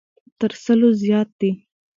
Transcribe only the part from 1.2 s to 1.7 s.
دی.